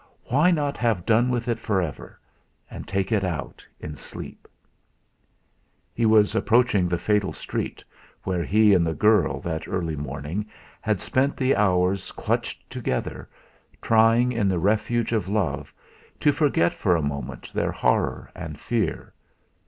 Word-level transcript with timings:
Why 0.29 0.49
not 0.49 0.77
have 0.77 1.05
done 1.05 1.29
with 1.29 1.47
it 1.47 1.59
for 1.59 1.79
ever, 1.79 2.19
and 2.71 2.87
take 2.87 3.11
it 3.11 3.23
out 3.23 3.63
in 3.79 3.95
sleep? 3.95 4.47
He 5.93 6.07
was 6.07 6.33
approaching 6.33 6.87
the 6.89 6.97
fatal 6.97 7.33
street, 7.33 7.83
where 8.23 8.43
he 8.43 8.73
and 8.73 8.83
the 8.83 8.95
girl, 8.95 9.39
that 9.41 9.67
early 9.67 9.95
morning, 9.95 10.47
had 10.81 11.01
spent 11.01 11.37
the 11.37 11.55
hours 11.55 12.11
clutched 12.13 12.67
together, 12.67 13.29
trying 13.79 14.31
in 14.31 14.47
the 14.47 14.57
refuge 14.57 15.11
of 15.11 15.27
love 15.29 15.71
to 16.19 16.31
forget 16.31 16.73
for 16.73 16.95
a 16.95 17.03
moment 17.03 17.51
their 17.53 17.71
horror 17.71 18.31
and 18.35 18.59
fear. 18.59 19.13